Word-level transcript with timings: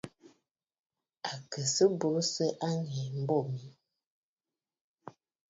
À 1.29 1.31
kɨ 1.51 1.61
sɨ 1.73 1.83
bùrə̀sə̀ 1.99 2.51
aà 2.65 2.73
ŋ̀ŋèə 2.85 3.05
mbô 3.21 3.37
mi. 3.51 3.65